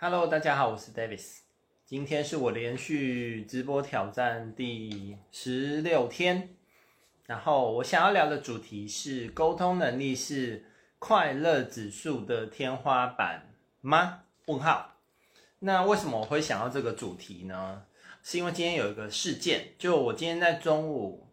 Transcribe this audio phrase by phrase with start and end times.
[0.00, 1.40] Hello，大家好，我是 Davis。
[1.84, 6.54] 今天是我连续直播挑战第十六天，
[7.26, 10.66] 然后我想要聊的主题是：沟通能力是
[11.00, 14.20] 快乐指数的天花板吗？
[14.46, 14.94] 问号。
[15.58, 17.82] 那为什么我会想到这个主题呢？
[18.22, 21.26] 是因为今天有一个事件，就我今天在中午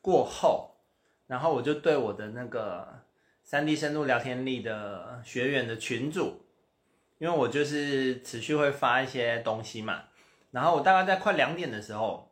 [0.00, 0.78] 过后，
[1.26, 3.02] 然后我就对我的那个
[3.42, 6.45] 三 D 深度聊天力的学员的群组。
[7.18, 10.02] 因为我就是持续会发一些东西嘛，
[10.50, 12.30] 然后我大概在快两点的时候，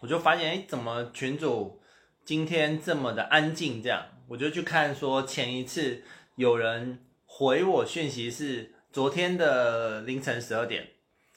[0.00, 1.80] 我就发现，哎，怎么群主
[2.24, 3.80] 今天这么的安静？
[3.80, 6.02] 这样，我就去看说前一次
[6.34, 10.88] 有人回我讯息是昨天的凌晨十二点，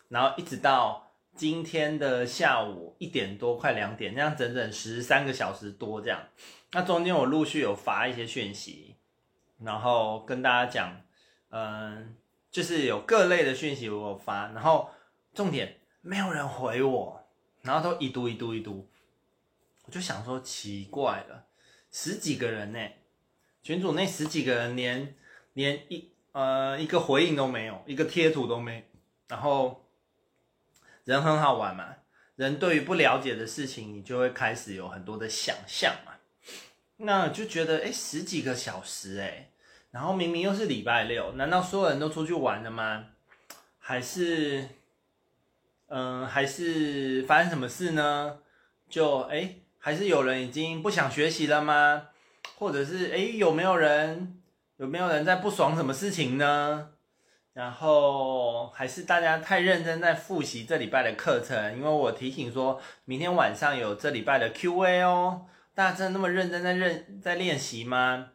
[0.09, 6.20] 然后一直到今天的下午一点多，快两点，这样整整十三个小时多这样。
[6.71, 8.95] 那中间我陆续有发一些讯息，
[9.63, 11.01] 然后跟大家讲，
[11.51, 12.16] 嗯。
[12.57, 14.89] 就是有各类的讯息我有发，然后
[15.35, 17.23] 重点没有人回我，
[17.62, 18.90] 然后都一读一读一读，
[19.85, 21.45] 我就想说奇怪了，
[21.91, 22.79] 十几个人呢，
[23.62, 25.15] 群主那十几个人连
[25.54, 28.89] 连一呃一个回应都没有，一个贴图都没，
[29.27, 29.85] 然后
[31.04, 31.98] 人很好玩嘛，
[32.37, 36.13] 人对于不了解的事情，你就会开始有很多的想象嘛，
[36.95, 39.51] 那就觉得诶，十几个小时诶。
[39.98, 43.03] 然后明明又是礼拜六，难道所有人都出去玩了吗？
[43.79, 44.63] 还是，
[45.87, 48.37] 嗯、还是发生什么事呢？
[48.87, 52.09] 就哎，还是有人已经不想学习了吗？
[52.59, 54.39] 或者是哎，有没有人
[54.76, 56.89] 有没有人在不爽什么事情呢？
[57.54, 68.34] 然后还是大家太认真在复习这礼拜的课程，因为我提醒说明天晚上有这礼拜的 QA 哦，大家真的那么认真在认在练习吗？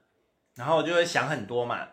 [0.54, 1.88] 然后我就会想很多嘛。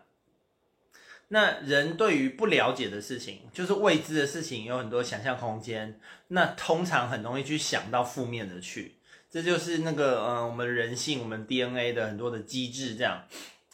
[1.31, 5.99] 那人对于不了解的事情，就是未知的事情，有很多想象空间。
[6.29, 8.95] 那通常很容易去想到负面的去，
[9.29, 13.25] 这就是那个嗯，我们人性，我们 DNA 的很多的机制，这样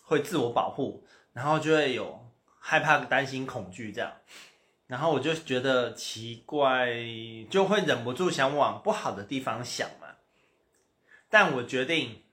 [0.04, 4.12] 会自我保护，然后就会有害怕、担心、恐惧这样。
[4.88, 6.94] 然后我就觉得奇怪，
[7.50, 10.18] 就会忍不住想往不好的地方想嘛。
[11.30, 12.25] 但我决定。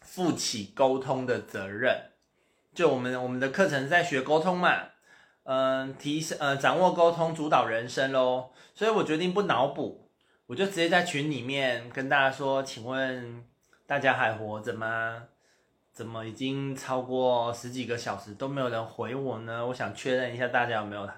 [0.00, 2.10] 负起沟通的责任，
[2.74, 4.88] 就我们我们的课程在学沟通嘛，
[5.44, 10.10] 嗯，提升呃掌握沟通主导人生咯，所以我决定不脑补，
[10.46, 13.44] 我就直接在群里面跟大家说，请问
[13.86, 15.24] 大家还活着吗？
[15.92, 19.66] 怎么已经超过十几个小时都没有人回我呢？
[19.66, 21.08] 我想确认一下大家有没有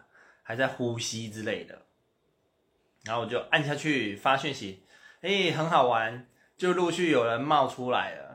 [0.43, 1.83] 还在呼吸之类的，
[3.05, 4.85] 然后我就按下去发讯息，
[5.21, 6.27] 诶，很好玩，
[6.57, 8.32] 就陆续有人冒出来了。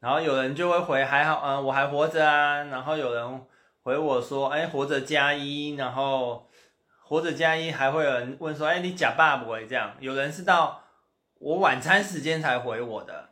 [0.00, 2.62] 然后有人就会回还好，嗯，我还活着啊。
[2.64, 3.42] 然后有人
[3.82, 5.74] 回我说，哎，活着加一。
[5.74, 6.48] 然后
[7.02, 9.94] 活着加一，还会有人问说，哎，你假爸不会这样？
[9.98, 10.84] 有人是到
[11.40, 13.30] 我晚餐时间才回我的。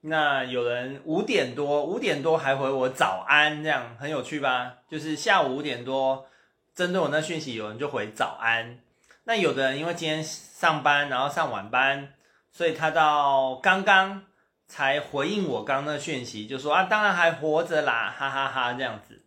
[0.00, 4.78] 那有人五点多，五点多还回我早安，这样很有趣吧？
[4.88, 6.26] 就是下午五点多，
[6.74, 8.80] 针对我那讯息，有人就回早安。
[9.24, 12.14] 那有的人因为今天上班，然后上晚班，
[12.50, 14.24] 所以他到刚刚。
[14.70, 19.20] 才回应我刚刚的讯息，就说啊，当然还活着啦，哈哈哈哈，这样子。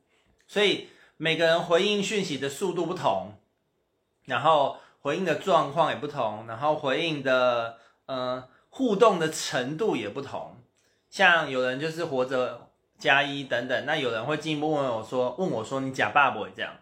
[0.47, 0.87] 所以
[1.17, 3.33] 每个人回应讯息的速度不同，
[4.23, 10.55] 然后回应的状况也不同，然后回应的呃互动的程度也不同。
[11.09, 16.73] 像有人就是活着加一等等，那有人会进一步问我说，问我说你假爸爸这样，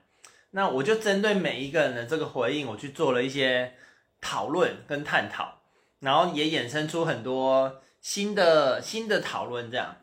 [0.51, 3.73] 那我就针对每一个人的这个回应，我去做了一些
[4.21, 5.61] 讨论跟探讨，
[5.99, 7.81] 然后也衍生出很多。
[8.01, 9.95] 新的新的讨论这样，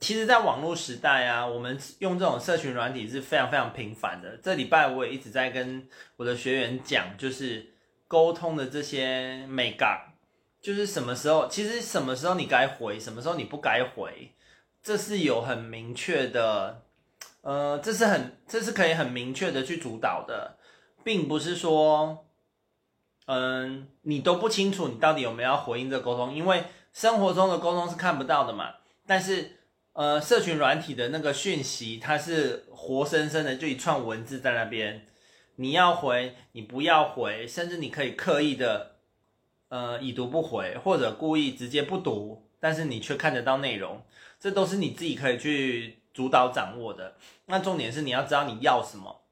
[0.00, 4.36] 其实，在网络时代啊，我们用这种社群软体是非常非常频繁的。
[4.42, 7.72] 这礼拜我也一直在跟我的学员讲，就是
[8.08, 10.14] 沟通的这些美感，
[10.60, 14.32] 就是什么时候，其实什么时候你该回，什么时候你不该回，
[14.82, 16.82] 这是有很明确的，
[17.42, 20.58] 呃，这是很，这是可以很明确的去主导的，
[21.02, 22.23] 并不是说，
[23.26, 26.64] 嗯，你都不清楚你到底有没有回应这沟通，因为。
[26.94, 28.72] 生活中的沟通是看不到的嘛，
[29.04, 29.56] 但是，
[29.94, 35.04] 呃，社群软体的那个讯息，它是活生生的，就一串文字在那边，
[35.56, 38.92] 你要回，你不要回，甚至你可以刻意的，
[39.70, 44.00] 呃，已读不回，或者故意直接不读，但是你却看得到内容，
[44.38, 47.16] 这都是你自己可以去主导掌握的。
[47.46, 49.22] 那重点是你要知道你要什么，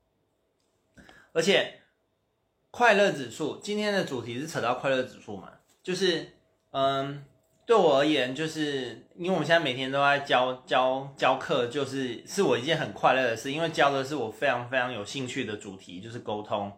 [1.32, 1.81] 而且，
[2.72, 5.52] 快乐指数，今天的主题是扯到快乐指数嘛，
[5.84, 6.32] 就是，
[6.72, 7.24] 嗯。
[7.64, 16.76] 对我而言，就是因为我现在每天都在教教教课，就是是我一件很快乐的事，因为教的是我非常非常有兴趣的主题，就是沟通。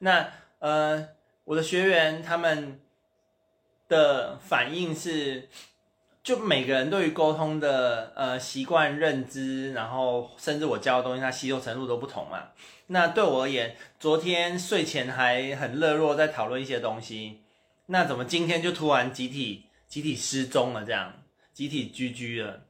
[0.00, 0.28] 那
[0.58, 1.08] 呃，
[1.44, 2.78] 我的学员他们
[3.88, 5.48] 的反应是，
[6.26, 12.48] 就每个人对于沟通的呃习惯认知，然后甚至我教的东西，它吸收程度都不同嘛。
[12.88, 17.42] 那对我而言，昨天睡前还很热络在讨论一些东西，
[17.86, 19.66] 那怎么今天就突然集体？
[19.86, 22.64] 集体失踪了，这样集体居居了，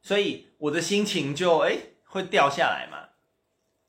[0.00, 3.08] 所以我的心情就哎会掉下来嘛。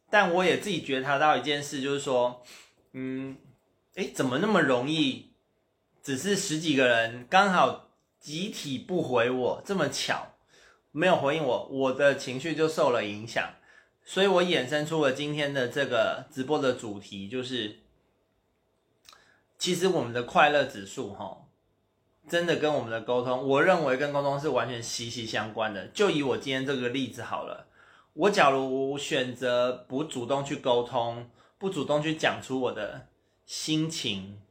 [0.09, 2.43] 但我也自己觉察到一件事，就是说，
[2.93, 3.37] 嗯，
[3.93, 5.29] 哎，怎么那么容易？
[6.01, 7.84] 只是十几个人刚好
[8.25, 10.33] 集体不回我，这么巧
[10.91, 13.53] 没有回应我，我的情绪就受了影响。
[14.03, 17.81] 所以我衍生出了今天的这个直播的主题，就是
[19.59, 21.43] 其实我们的快乐指数，哈。
[22.27, 25.85] 真的跟我们的沟通，我认为跟沟通是完全息息相关的。
[25.89, 27.67] 就以我今天这个例子好了，
[28.13, 31.29] 我假如选择不主动去沟通，
[31.59, 33.05] 不主动去讲出我的
[33.45, 34.41] 心情，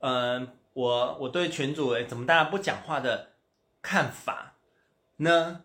[0.00, 3.32] 嗯，我我对群主诶怎么大家不讲话的
[3.80, 4.54] 看法
[5.16, 5.62] 呢？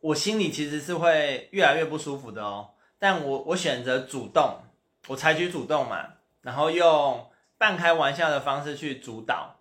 [0.00, 2.70] 我心里其实是会越来越不舒服的哦。
[2.98, 4.62] 但我我选择主动，
[5.08, 9.56] 我采取主动嘛，然后用半开玩笑的方式去主导。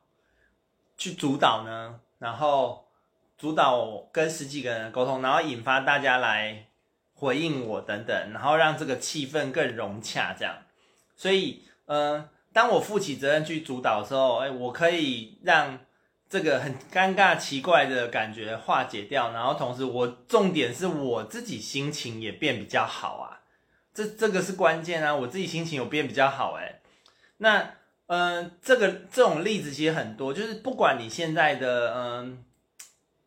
[0.98, 2.90] 去主导呢，然后
[3.38, 6.68] 主导跟十几个人沟通，然后引发大家来
[7.14, 10.58] 回应我等等，然后让这个气氛更融洽，这样。
[11.16, 15.80] 所以，呃，当我负起责任去主导的时候，哎，我可以让
[16.30, 23.42] 这个很尴尬、奇怪的感觉化解掉，然后同时我重点是我自己心情也变比较好啊，
[23.94, 26.80] 这这个是关键啊，我自己心情有变比较好，哎，
[27.38, 27.72] 那。
[28.12, 32.44] 嗯、这个这种例子其实很多，就是不管你现在的嗯，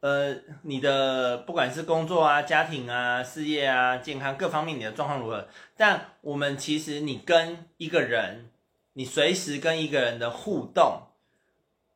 [0.01, 5.47] 呃你的不管是工作啊、家庭啊、事业啊、健康各方面你的状况如何，
[5.77, 8.51] 但我们其实你跟一个人，
[8.95, 11.09] 你随时跟一个人的互动，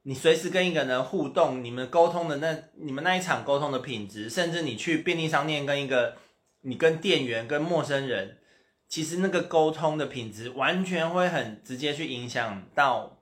[0.02, 6.16] 你随时跟一个人互动，你们沟通的那你们那一场沟通的品质，甚至你去便利商店跟一个
[6.62, 8.38] 你跟店员跟陌生人。
[8.88, 13.20] 其实那个沟通的品质完全会很直接去影响到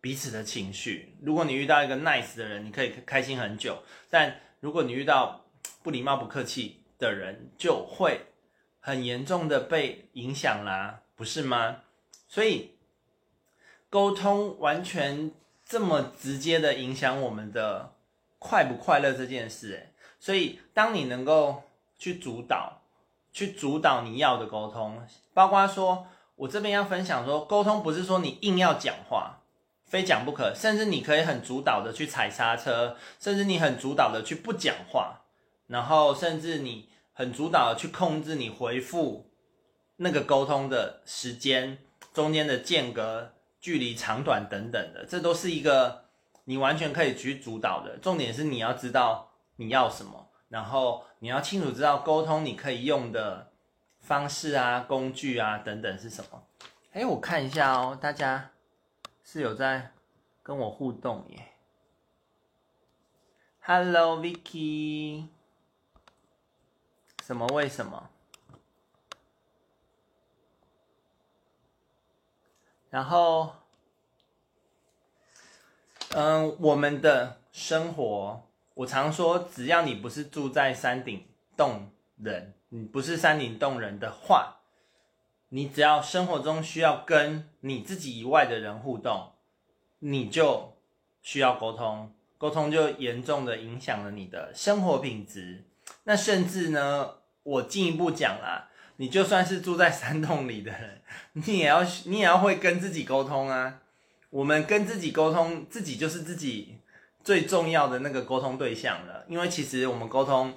[0.00, 1.16] 彼此的情绪。
[1.22, 3.74] 如果你遇到一个 nice 的人，你可以开心很久；
[4.10, 5.46] 但如果你遇到
[5.84, 8.22] 不礼貌、不客气的人，就会
[8.80, 11.82] 很严重的被影响啦，不是吗？
[12.26, 12.72] 所以
[13.94, 15.30] 沟通完全
[15.64, 17.92] 这么直接的影响我们的
[18.40, 21.62] 快不快乐这件事，诶，所以当你能够
[21.96, 22.80] 去主导。
[23.32, 25.00] 去主导你要的沟通，
[25.32, 29.40] 包括说，我这边要分享说，沟通不是说你硬要讲话，
[29.84, 35.22] 非讲不可，甚至你可以很主导的去踩刹车，甚至你很主导的去不讲话，
[35.66, 39.30] 然后甚至你很主导的去控制你回复
[39.96, 41.78] 那个沟通的时间，
[42.12, 43.32] 中间的间隔、
[43.64, 46.04] 距离长短等等的，这都是一个
[46.44, 47.96] 你完全可以去主导的。
[47.96, 50.28] 重点是你要知道你要什么。
[50.50, 53.52] 然后你要清楚知道沟通你可以用的
[54.00, 56.46] 方式啊、工具啊等等是什么。
[56.92, 58.50] 哎，我看一下哦，大家
[59.22, 59.92] 是有在
[60.42, 61.48] 跟我互动耶。
[63.60, 65.28] Hello Vicky，
[67.24, 67.46] 什么？
[67.46, 68.10] 为什么？
[72.94, 73.50] 然后，
[76.10, 78.46] 嗯，我们的生活。
[78.74, 84.58] 我常说，只要你不是住在山顶洞人，你不是山顶洞人的话，
[85.48, 89.32] 你只要生活中需要跟你自己以外的人互动，
[89.98, 90.76] 你就
[91.20, 95.64] 需要沟通，沟通就严重的影响了你的生活品质。
[96.04, 103.80] 那甚至呢，我进一步讲啦，你就算是住在山洞里的人，你也要你也要会跟自己沟通啊。
[104.30, 106.78] 我们跟自己沟通，自己就是自己。
[107.22, 110.52] 最重要的那个沟通对象了，因为其实我们沟通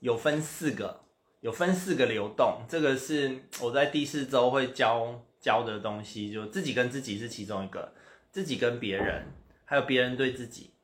[0.00, 1.00] 有分四个，
[1.40, 7.94] 有分四个流动，这个是我在第四周会教教的东西，就自己跟自己是其中一个，
[8.30, 9.28] 自己跟别人，
[9.64, 10.74] 还有别人对自己，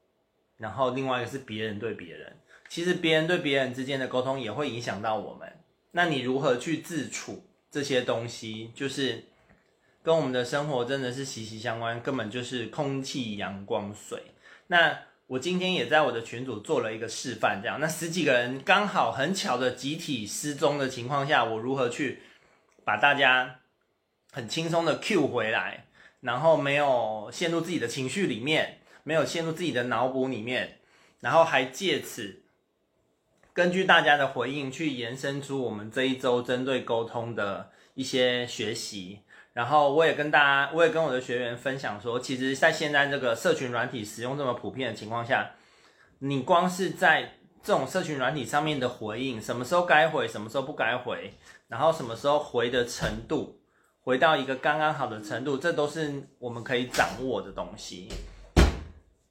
[0.56, 2.34] 然后另外一个是别人对别人。
[2.70, 5.52] 其实别人对别人之间的沟通也会影响到我们，
[5.96, 9.24] 那你如何去自处这些东西，就是
[10.02, 14.22] 跟我们的生活真的是息息相关，根本就是空气、阳光、水。
[14.66, 22.20] 那我今天也在我的群组做了一个示范，这样，那十几个人刚好很巧的集体失踪的情况下，我如何去
[22.84, 23.60] 把大家
[24.32, 25.86] 很轻松的 cue 回来，
[26.20, 30.78] 然后没有陷入自己的情绪里面，没有陷入自己的脑补里面，
[31.20, 32.42] 然后还借此
[33.56, 39.20] 根据大家的回应去延伸出我们这一周针对沟通的一些学习。
[39.54, 45.52] 然后我也跟大家，我也跟我的学员分享说，其实，在现在这个社群软体使用这么普遍的情况下，
[46.18, 51.32] 你光是在这种社群软体上面的回应，什么时候该回，什么时候不该回，
[51.68, 53.58] 然后什么时候回的程度，
[54.02, 58.10] 回到一个刚刚好的程度，这都是我们可以掌握的东西。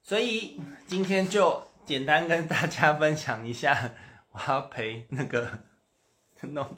[0.02, 3.92] 所以今天就简单跟大家分享一下，
[4.36, 5.48] 我要陪那个
[6.42, 6.76] 弄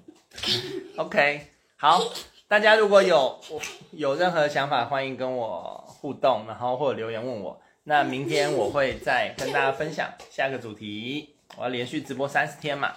[0.97, 2.01] ，OK，好。
[2.47, 3.39] 大家如果有
[3.91, 7.61] 有任何想法，欢迎跟我互动，然后或者留言问我。
[7.83, 11.35] 那明天我会再跟大家分享下个主题。
[11.57, 12.95] 我要连续直播三十天嘛。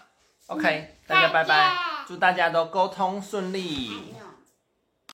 [0.48, 1.76] OK，大家拜拜，
[2.08, 3.90] 祝大家都沟通顺利。